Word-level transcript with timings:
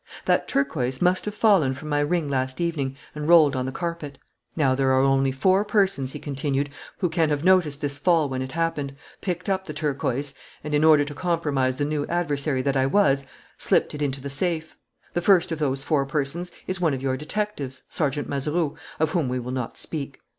That 0.25 0.47
turquoise 0.47 0.99
must 0.99 1.25
have 1.25 1.35
fallen 1.35 1.75
from 1.75 1.87
my 1.87 1.99
ring 1.99 2.27
last 2.27 2.59
evening 2.59 2.95
and 3.13 3.27
rolled 3.29 3.55
on 3.55 3.67
the 3.67 3.71
carpet. 3.71 4.17
"Now 4.55 4.73
there 4.73 4.91
are 4.93 5.01
only 5.03 5.31
four 5.31 5.63
persons," 5.63 6.13
he 6.13 6.17
continued, 6.17 6.71
"who 6.97 7.07
can 7.07 7.29
have 7.29 7.43
noticed 7.43 7.81
this 7.81 7.99
fall 7.99 8.27
when 8.27 8.41
it 8.41 8.53
happened, 8.53 8.95
picked 9.21 9.47
up 9.47 9.65
the 9.65 9.75
turquoise 9.75 10.33
and, 10.63 10.73
in 10.73 10.83
order 10.83 11.03
to 11.05 11.13
compromise 11.13 11.75
the 11.75 11.85
new 11.85 12.07
adversary 12.07 12.63
that 12.63 12.75
I 12.75 12.87
was, 12.87 13.25
slipped 13.59 13.93
it 13.93 14.01
into 14.01 14.21
the 14.21 14.31
safe. 14.31 14.75
The 15.13 15.21
first 15.21 15.51
of 15.51 15.59
those 15.59 15.83
four 15.83 16.07
persons 16.07 16.51
is 16.65 16.81
one 16.81 16.95
of 16.95 17.03
your 17.03 17.15
detectives, 17.15 17.83
Sergeant 17.87 18.27
Mazeroux, 18.27 18.75
of 18.99 19.11
whom 19.11 19.29
we 19.29 19.37
will 19.37 19.51
not 19.51 19.77
speak. 19.77 20.19